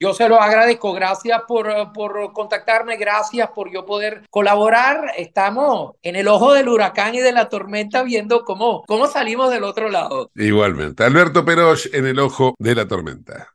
[0.02, 5.12] Yo se lo agradezco, gracias por, por contactarme, gracias por yo poder colaborar.
[5.16, 9.62] Estamos en el ojo del huracán y de la tormenta viendo cómo, cómo salimos del
[9.62, 10.32] otro lado.
[10.34, 11.04] Igualmente.
[11.04, 13.54] Alberto Perosh en el ojo de la tormenta.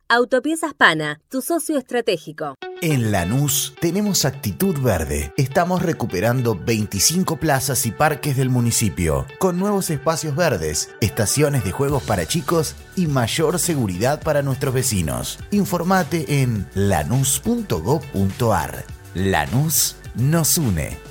[0.13, 2.55] Autopiezas Pana, tu socio estratégico.
[2.81, 5.31] En Lanús tenemos actitud verde.
[5.37, 12.03] Estamos recuperando 25 plazas y parques del municipio, con nuevos espacios verdes, estaciones de juegos
[12.03, 15.39] para chicos y mayor seguridad para nuestros vecinos.
[15.49, 18.83] Informate en lanús.gov.ar.
[19.15, 21.10] Lanús nos une.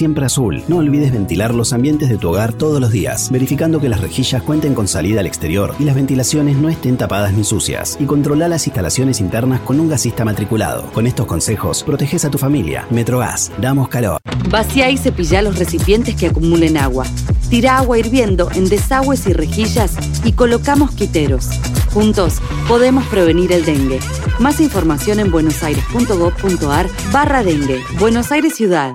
[0.00, 0.62] siempre azul.
[0.66, 4.42] No olvides ventilar los ambientes de tu hogar todos los días, verificando que las rejillas
[4.42, 7.98] cuenten con salida al exterior y las ventilaciones no estén tapadas ni sucias.
[8.00, 10.90] Y controla las instalaciones internas con un gasista matriculado.
[10.92, 12.86] Con estos consejos, proteges a tu familia.
[12.88, 14.18] Metrogas, damos calor.
[14.48, 17.04] Vacía y cepilla los recipientes que acumulen agua.
[17.50, 21.50] Tira agua hirviendo en desagües y rejillas y colocamos quiteros.
[21.92, 23.98] Juntos podemos prevenir el dengue.
[24.38, 27.82] Más información en buenosaires.gov.ar barra dengue.
[27.98, 28.94] Buenos Aires Ciudad.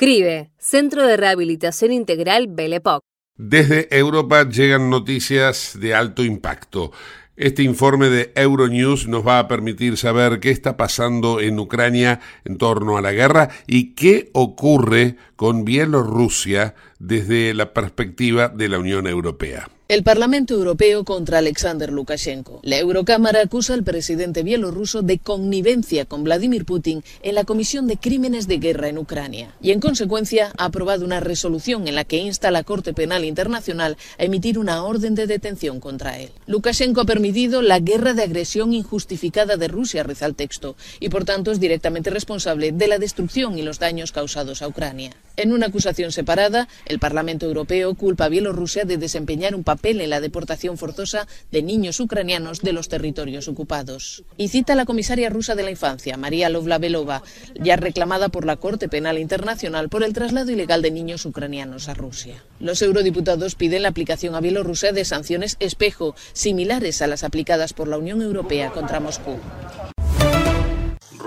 [0.00, 3.02] CRIBE, Centro de Rehabilitación Integral Belepoc.
[3.36, 6.90] Desde Europa llegan noticias de alto impacto.
[7.36, 12.56] Este informe de Euronews nos va a permitir saber qué está pasando en Ucrania en
[12.56, 19.06] torno a la guerra y qué ocurre con Bielorrusia desde la perspectiva de la Unión
[19.06, 19.70] Europea.
[19.88, 22.60] El Parlamento Europeo contra Alexander Lukashenko.
[22.62, 27.96] La Eurocámara acusa al presidente bielorruso de connivencia con Vladimir Putin en la Comisión de
[27.96, 32.18] Crímenes de Guerra en Ucrania y, en consecuencia, ha aprobado una resolución en la que
[32.18, 36.30] insta a la Corte Penal Internacional a emitir una orden de detención contra él.
[36.46, 41.24] Lukashenko ha permitido la guerra de agresión injustificada de Rusia, reza el texto, y por
[41.24, 45.16] tanto es directamente responsable de la destrucción y los daños causados a Ucrania.
[45.36, 50.10] En una acusación separada, el Parlamento Europeo culpa a Bielorrusia de desempeñar un papel en
[50.10, 54.24] la deportación forzosa de niños ucranianos de los territorios ocupados.
[54.36, 57.22] Y cita a la comisaria rusa de la infancia, María Lovla-Belova,
[57.54, 61.94] ya reclamada por la Corte Penal Internacional por el traslado ilegal de niños ucranianos a
[61.94, 62.44] Rusia.
[62.58, 67.88] Los eurodiputados piden la aplicación a Bielorrusia de sanciones espejo, similares a las aplicadas por
[67.88, 69.38] la Unión Europea contra Moscú.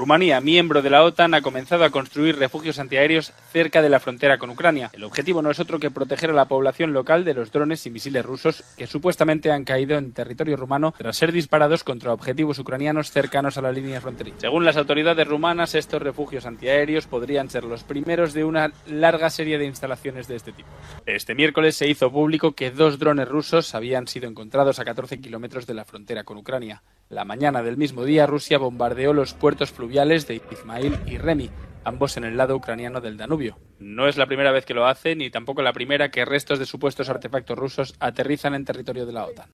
[0.03, 4.37] Rumanía, miembro de la OTAN, ha comenzado a construir refugios antiaéreos cerca de la frontera
[4.37, 4.89] con Ucrania.
[4.91, 7.89] El objetivo no es otro que proteger a la población local de los drones y
[7.89, 13.11] misiles rusos que supuestamente han caído en territorio rumano tras ser disparados contra objetivos ucranianos
[13.11, 14.41] cercanos a la línea fronteriza.
[14.41, 19.57] Según las autoridades rumanas, estos refugios antiaéreos podrían ser los primeros de una larga serie
[19.57, 20.67] de instalaciones de este tipo.
[21.05, 25.65] Este miércoles se hizo público que dos drones rusos habían sido encontrados a 14 kilómetros
[25.65, 26.83] de la frontera con Ucrania.
[27.07, 31.51] La mañana del mismo día, Rusia bombardeó los puertos fluviales de Izmail y Remi,
[31.83, 33.59] ambos en el lado ucraniano del Danubio.
[33.77, 36.65] No es la primera vez que lo hace, ni tampoco la primera que restos de
[36.65, 39.51] supuestos artefactos rusos aterrizan en territorio de la OTAN.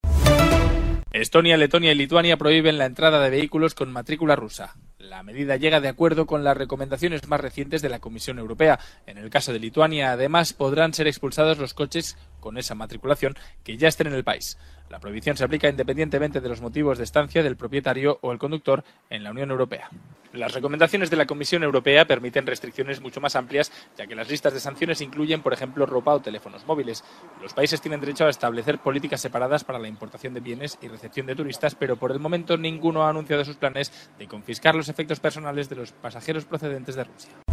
[1.11, 4.75] Estonia, Letonia y Lituania prohíben la entrada de vehículos con matrícula rusa.
[4.97, 8.79] La medida llega de acuerdo con las recomendaciones más recientes de la Comisión Europea.
[9.07, 13.77] En el caso de Lituania, además, podrán ser expulsados los coches con esa matriculación que
[13.77, 14.57] ya estén en el país.
[14.89, 18.83] La prohibición se aplica independientemente de los motivos de estancia del propietario o el conductor
[19.11, 19.89] en la Unión Europea.
[20.33, 24.53] Las recomendaciones de la Comisión Europea permiten restricciones mucho más amplias, ya que las listas
[24.53, 27.03] de sanciones incluyen, por ejemplo, ropa o teléfonos móviles.
[27.41, 31.25] Los países tienen derecho a establecer políticas separadas para la importación de bienes y recepción
[31.25, 35.19] de turistas, pero por el momento ninguno ha anunciado sus planes de confiscar los efectos
[35.19, 37.48] personales de los pasajeros procedentes de Rusia.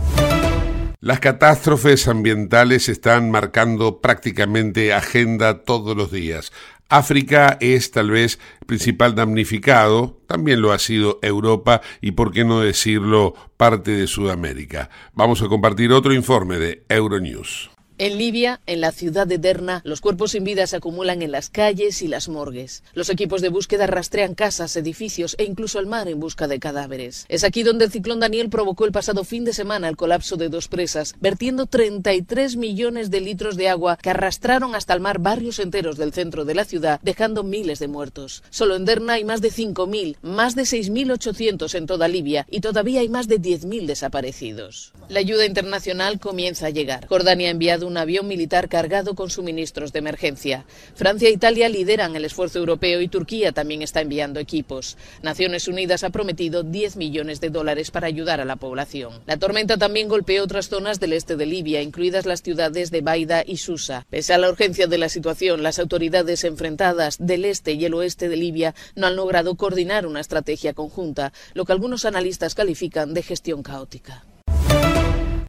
[1.00, 6.52] Las catástrofes ambientales están marcando prácticamente agenda todos los días.
[6.88, 12.60] África es tal vez principal damnificado, también lo ha sido Europa y, por qué no
[12.60, 14.88] decirlo, parte de Sudamérica.
[15.12, 17.75] Vamos a compartir otro informe de Euronews.
[17.98, 21.48] En Libia, en la ciudad de Derna, los cuerpos sin vida se acumulan en las
[21.48, 22.82] calles y las morgues.
[22.92, 27.24] Los equipos de búsqueda rastrean casas, edificios e incluso el mar en busca de cadáveres.
[27.30, 30.50] Es aquí donde el ciclón Daniel provocó el pasado fin de semana el colapso de
[30.50, 35.58] dos presas, vertiendo 33 millones de litros de agua que arrastraron hasta el mar barrios
[35.58, 38.42] enteros del centro de la ciudad, dejando miles de muertos.
[38.50, 43.00] Solo en Derna hay más de 5.000, más de 6.800 en toda Libia y todavía
[43.00, 44.92] hay más de 10.000 desaparecidos.
[45.08, 47.06] La ayuda internacional comienza a llegar.
[47.06, 50.66] Jordania ha enviado un avión militar cargado con suministros de emergencia.
[50.94, 54.96] Francia e Italia lideran el esfuerzo europeo y Turquía también está enviando equipos.
[55.22, 59.20] Naciones Unidas ha prometido 10 millones de dólares para ayudar a la población.
[59.26, 63.42] La tormenta también golpeó otras zonas del este de Libia, incluidas las ciudades de Baida
[63.46, 64.06] y Susa.
[64.10, 68.28] Pese a la urgencia de la situación, las autoridades enfrentadas del este y el oeste
[68.28, 73.22] de Libia no han logrado coordinar una estrategia conjunta, lo que algunos analistas califican de
[73.22, 74.24] gestión caótica.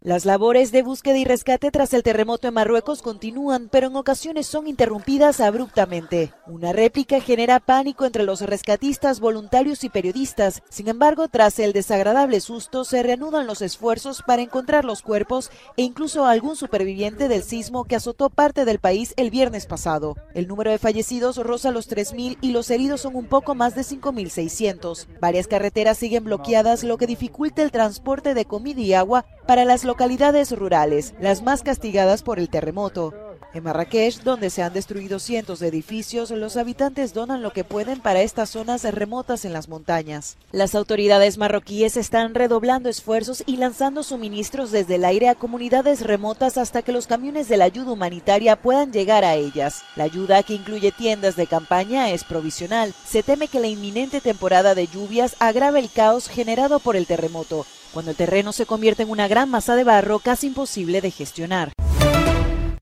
[0.08, 4.48] Las labores de búsqueda y rescate tras el terremoto en Marruecos continúan, pero en ocasiones
[4.48, 6.32] son interrumpidas abruptamente.
[6.46, 10.64] Una réplica genera pánico entre los rescatistas, voluntarios y periodistas.
[10.70, 15.82] Sin embargo, tras el desagradable susto, se reanudan los esfuerzos para encontrar los cuerpos e
[15.82, 20.16] incluso algún superviviente del sismo que azotó parte del país el viernes pasado.
[20.34, 23.82] El número de fallecidos roza los 3.000 y los heridos son un poco más de
[23.82, 25.06] 5.600.
[25.20, 29.86] Varias carreteras siguen bloqueadas, lo que dificulta el transporte de comida y agua para las
[29.98, 33.16] localidades rurales, las más castigadas por el terremoto.
[33.56, 38.00] En Marrakech, donde se han destruido cientos de edificios, los habitantes donan lo que pueden
[38.00, 40.38] para estas zonas remotas en las montañas.
[40.52, 46.60] Las autoridades marroquíes están redoblando esfuerzos y lanzando suministros desde el aire a comunidades remotas
[46.60, 49.82] hasta que los camiones de la ayuda humanitaria puedan llegar a ellas.
[49.96, 52.94] La ayuda, que incluye tiendas de campaña, es provisional.
[53.04, 57.66] Se teme que la inminente temporada de lluvias agrave el caos generado por el terremoto,
[57.98, 61.72] cuando el terreno se convierte en una gran masa de barro casi imposible de gestionar.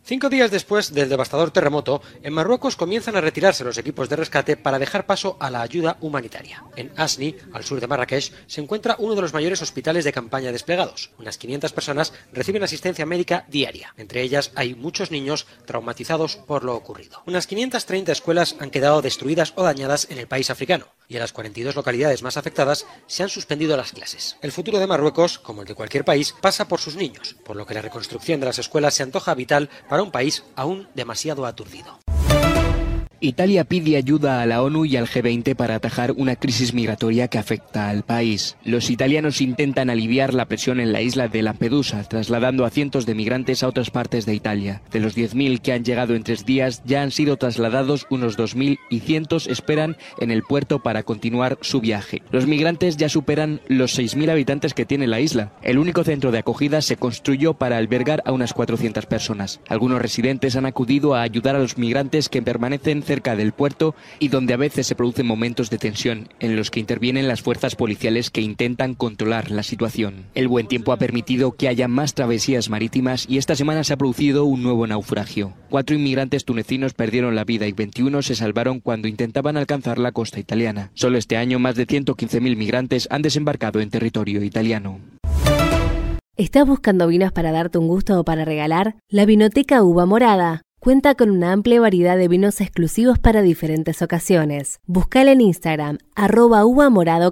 [0.08, 4.56] Cinco días después del devastador terremoto, en Marruecos comienzan a retirarse los equipos de rescate
[4.56, 6.64] para dejar paso a la ayuda humanitaria.
[6.76, 10.52] En Asni, al sur de Marrakech, se encuentra uno de los mayores hospitales de campaña
[10.52, 11.10] desplegados.
[11.18, 13.96] Unas 500 personas reciben asistencia médica diaria.
[13.98, 17.24] Entre ellas hay muchos niños traumatizados por lo ocurrido.
[17.26, 21.34] Unas 530 escuelas han quedado destruidas o dañadas en el país africano y en las
[21.34, 24.38] 42 localidades más afectadas se han suspendido las clases.
[24.42, 27.66] El futuro de Marruecos, como el de cualquier país, pasa por sus niños, por lo
[27.66, 31.46] que la reconstrucción de las escuelas se antoja vital para para un país aún demasiado
[31.46, 31.98] aturdido.
[33.22, 37.38] Italia pide ayuda a la ONU y al G20 para atajar una crisis migratoria que
[37.38, 38.58] afecta al país.
[38.64, 43.16] Los italianos intentan aliviar la presión en la isla de Lampedusa, trasladando a cientos de
[43.16, 44.82] migrantes a otras partes de Italia.
[44.92, 48.80] De los 10.000 que han llegado en tres días, ya han sido trasladados unos 2.000
[48.90, 52.22] y cientos esperan en el puerto para continuar su viaje.
[52.32, 55.54] Los migrantes ya superan los 6.000 habitantes que tiene la isla.
[55.62, 59.60] El único centro de acogida se construyó para albergar a unas 400 personas.
[59.70, 64.28] Algunos residentes han acudido a ayudar a los migrantes que permanecen cerca del puerto y
[64.28, 68.30] donde a veces se producen momentos de tensión en los que intervienen las fuerzas policiales
[68.30, 70.26] que intentan controlar la situación.
[70.36, 73.98] El buen tiempo ha permitido que haya más travesías marítimas y esta semana se ha
[73.98, 75.54] producido un nuevo naufragio.
[75.70, 80.40] Cuatro inmigrantes tunecinos perdieron la vida y 21 se salvaron cuando intentaban alcanzar la costa
[80.40, 80.92] italiana.
[80.94, 85.00] Solo este año más de 115.000 migrantes han desembarcado en territorio italiano.
[86.38, 88.98] ¿Estás buscando vinos para darte un gusto o para regalar?
[89.08, 94.82] La Vinoteca Uva Morada cuenta con una amplia variedad de vinos exclusivos para diferentes ocasiones.
[94.86, 97.32] Búscala en Instagram, arroba uva morada.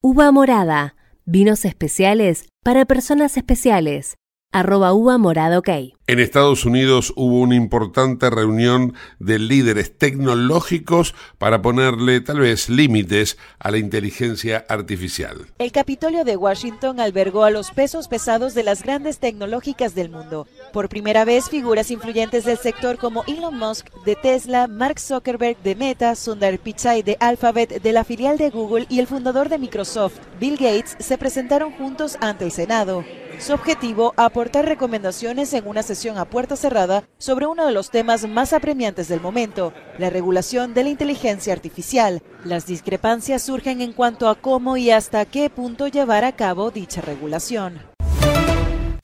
[0.00, 0.96] Uva morada,
[1.26, 4.16] vinos especiales para personas especiales.
[4.52, 5.60] Arroba uva morada.
[6.06, 13.38] En Estados Unidos hubo una importante reunión de líderes tecnológicos para ponerle tal vez límites
[13.58, 15.46] a la inteligencia artificial.
[15.56, 20.46] El Capitolio de Washington albergó a los pesos pesados de las grandes tecnológicas del mundo.
[20.74, 25.74] Por primera vez, figuras influyentes del sector como Elon Musk de Tesla, Mark Zuckerberg de
[25.74, 30.18] Meta, Sundar Pichai de Alphabet, de la filial de Google y el fundador de Microsoft,
[30.38, 33.06] Bill Gates, se presentaron juntos ante el Senado.
[33.40, 38.26] Su objetivo, aportar recomendaciones en una sesión a puerta cerrada sobre uno de los temas
[38.26, 42.20] más apremiantes del momento, la regulación de la inteligencia artificial.
[42.44, 47.00] Las discrepancias surgen en cuanto a cómo y hasta qué punto llevar a cabo dicha
[47.00, 47.80] regulación.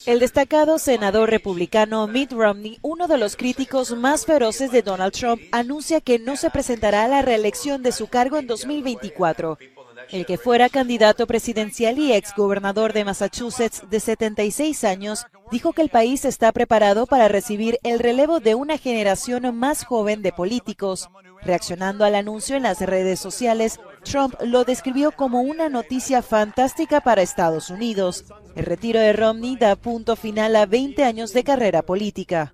[0.05, 5.41] El destacado senador republicano Mitt Romney, uno de los críticos más feroces de Donald Trump,
[5.51, 9.57] anuncia que no se presentará a la reelección de su cargo en 2024.
[10.11, 15.81] El que fuera candidato presidencial y ex gobernador de Massachusetts de 76 años dijo que
[15.81, 21.09] el país está preparado para recibir el relevo de una generación más joven de políticos.
[21.43, 27.21] Reaccionando al anuncio en las redes sociales, Trump lo describió como una noticia fantástica para
[27.21, 28.25] Estados Unidos.
[28.55, 32.53] El retiro de Romney da punto final a 20 años de carrera política.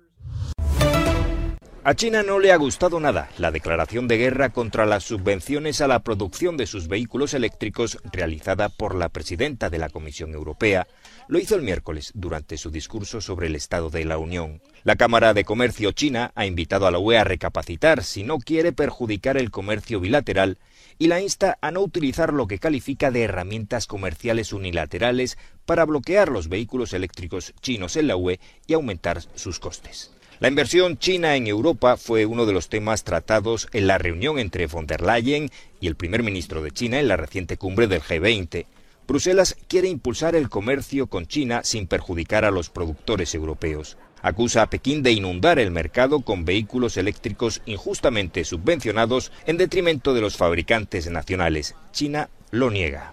[1.88, 5.88] A China no le ha gustado nada la declaración de guerra contra las subvenciones a
[5.88, 10.86] la producción de sus vehículos eléctricos realizada por la presidenta de la Comisión Europea.
[11.28, 14.60] Lo hizo el miércoles durante su discurso sobre el Estado de la Unión.
[14.84, 18.72] La Cámara de Comercio china ha invitado a la UE a recapacitar si no quiere
[18.72, 20.58] perjudicar el comercio bilateral
[20.98, 26.28] y la insta a no utilizar lo que califica de herramientas comerciales unilaterales para bloquear
[26.28, 30.12] los vehículos eléctricos chinos en la UE y aumentar sus costes.
[30.40, 34.68] La inversión china en Europa fue uno de los temas tratados en la reunión entre
[34.68, 38.66] von der Leyen y el primer ministro de China en la reciente cumbre del G20.
[39.08, 43.96] Bruselas quiere impulsar el comercio con China sin perjudicar a los productores europeos.
[44.22, 50.20] Acusa a Pekín de inundar el mercado con vehículos eléctricos injustamente subvencionados en detrimento de
[50.20, 51.74] los fabricantes nacionales.
[51.90, 53.12] China lo niega.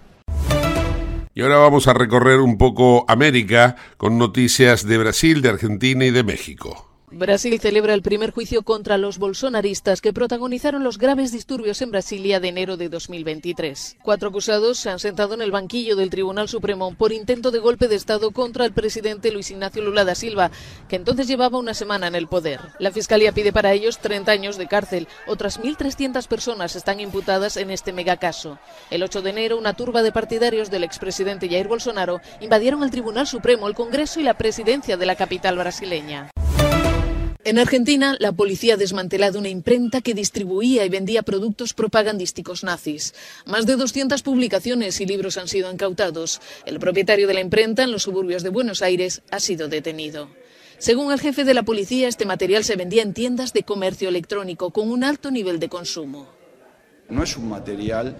[1.33, 6.11] Y ahora vamos a recorrer un poco América con noticias de Brasil, de Argentina y
[6.11, 6.94] de México.
[7.11, 12.39] Brasil celebra el primer juicio contra los bolsonaristas que protagonizaron los graves disturbios en Brasilia
[12.39, 13.97] de enero de 2023.
[14.01, 17.87] Cuatro acusados se han sentado en el banquillo del Tribunal Supremo por intento de golpe
[17.87, 20.49] de Estado contra el presidente Luis Ignacio Lula da Silva,
[20.89, 22.59] que entonces llevaba una semana en el poder.
[22.79, 25.07] La Fiscalía pide para ellos 30 años de cárcel.
[25.27, 28.57] Otras 1.300 personas están imputadas en este megacaso.
[28.89, 33.27] El 8 de enero, una turba de partidarios del expresidente Jair Bolsonaro invadieron el Tribunal
[33.27, 36.31] Supremo, el Congreso y la presidencia de la capital brasileña.
[37.45, 43.13] En Argentina, la policía ha desmantelado una imprenta que distribuía y vendía productos propagandísticos nazis.
[43.45, 46.41] Más de 200 publicaciones y libros han sido incautados.
[46.65, 50.27] El propietario de la imprenta en los suburbios de Buenos Aires ha sido detenido.
[50.79, 54.71] Según el jefe de la policía, este material se vendía en tiendas de comercio electrónico
[54.71, 56.27] con un alto nivel de consumo.
[57.09, 58.15] No es un material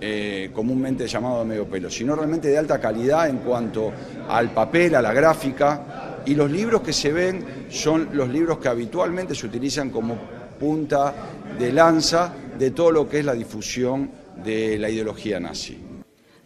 [0.00, 3.92] eh, comúnmente llamado medio pelo, sino realmente de alta calidad en cuanto
[4.28, 8.68] al papel, a la gráfica, y los libros que se ven son los libros que
[8.68, 10.18] habitualmente se utilizan como
[10.58, 11.14] punta
[11.58, 14.10] de lanza de todo lo que es la difusión
[14.42, 15.78] de la ideología nazi.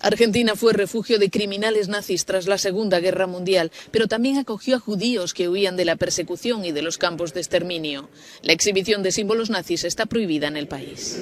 [0.00, 4.80] Argentina fue refugio de criminales nazis tras la Segunda Guerra Mundial, pero también acogió a
[4.80, 8.08] judíos que huían de la persecución y de los campos de exterminio.
[8.42, 11.20] La exhibición de símbolos nazis está prohibida en el país.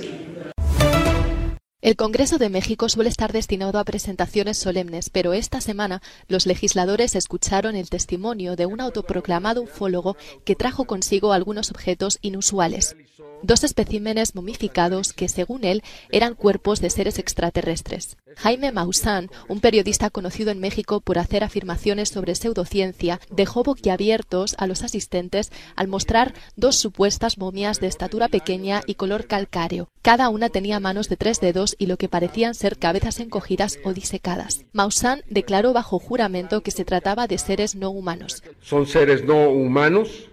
[1.87, 7.15] El Congreso de México suele estar destinado a presentaciones solemnes, pero esta semana los legisladores
[7.15, 12.97] escucharon el testimonio de un autoproclamado ufólogo que trajo consigo algunos objetos inusuales.
[13.43, 18.17] Dos especímenes momificados que, según él, eran cuerpos de seres extraterrestres.
[18.37, 24.67] Jaime Maussan, un periodista conocido en México por hacer afirmaciones sobre pseudociencia, dejó boquiabiertos a
[24.67, 29.89] los asistentes al mostrar dos supuestas momias de estatura pequeña y color calcáreo.
[30.03, 33.93] Cada una tenía manos de tres dedos y lo que parecían ser cabezas encogidas o
[33.93, 34.65] disecadas.
[34.73, 38.43] Maussan declaró bajo juramento que se trataba de seres no humanos.
[38.61, 40.29] Son seres no humanos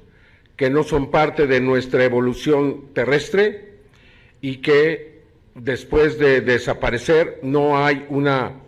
[0.55, 3.79] que no son parte de nuestra evolución terrestre
[4.41, 5.23] y que
[5.55, 8.63] después de desaparecer no hay una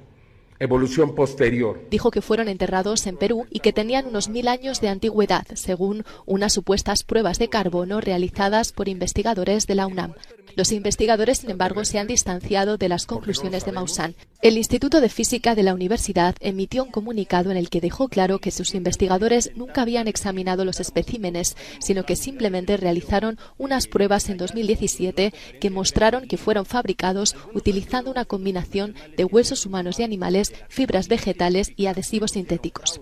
[0.60, 1.82] evolución posterior.
[1.90, 6.04] Dijo que fueron enterrados en Perú y que tenían unos mil años de antigüedad, según
[6.26, 10.14] unas supuestas pruebas de carbono realizadas por investigadores de la UNAM.
[10.56, 14.16] Los investigadores, sin embargo, se han distanciado de las conclusiones de Maussan.
[14.42, 18.40] El Instituto de Física de la Universidad emitió un comunicado en el que dejó claro
[18.40, 24.38] que sus investigadores nunca habían examinado los especímenes, sino que simplemente realizaron unas pruebas en
[24.38, 31.08] 2017 que mostraron que fueron fabricados utilizando una combinación de huesos humanos y animales, fibras
[31.08, 33.02] vegetales y adhesivos sintéticos.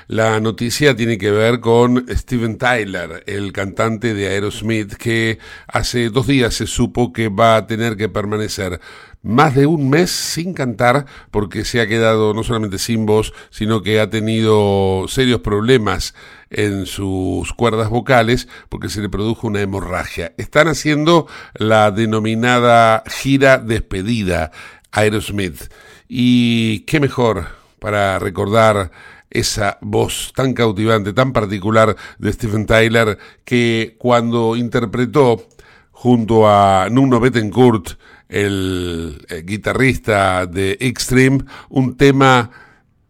[0.11, 6.27] La noticia tiene que ver con Steven Tyler, el cantante de Aerosmith, que hace dos
[6.27, 8.81] días se supo que va a tener que permanecer
[9.23, 13.83] más de un mes sin cantar porque se ha quedado no solamente sin voz, sino
[13.83, 16.13] que ha tenido serios problemas
[16.49, 20.33] en sus cuerdas vocales porque se le produjo una hemorragia.
[20.37, 24.51] Están haciendo la denominada gira despedida
[24.91, 25.71] Aerosmith.
[26.09, 27.47] Y qué mejor
[27.79, 28.91] para recordar
[29.31, 35.47] esa voz tan cautivante, tan particular de Stephen Tyler, que cuando interpretó
[35.91, 37.97] junto a Nuno Bettencourt,
[38.29, 42.49] el, el guitarrista de Extreme, un tema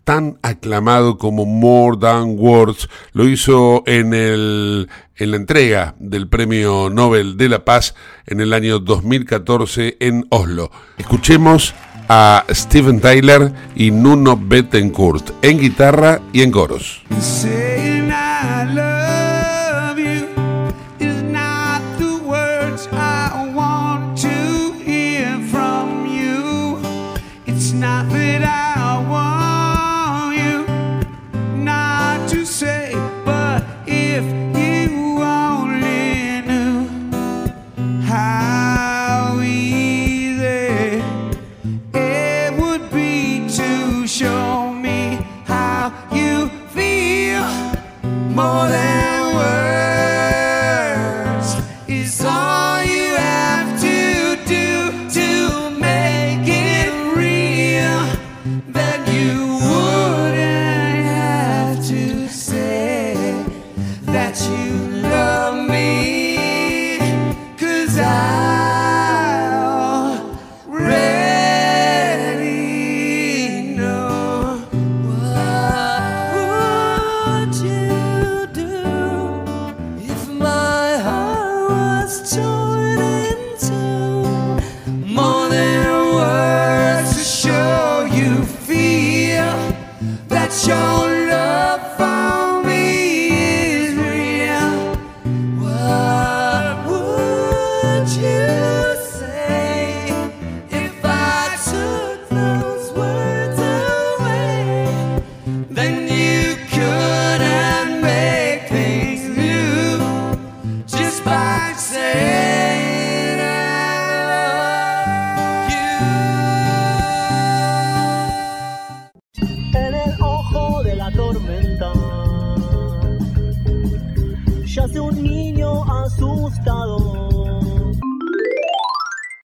[0.03, 6.89] tan aclamado como More Than Words, lo hizo en, el, en la entrega del Premio
[6.89, 7.95] Nobel de la Paz
[8.25, 10.71] en el año 2014 en Oslo.
[10.97, 11.75] Escuchemos
[12.13, 17.01] a Steven Tyler y Nuno Bettencourt en guitarra y en coros.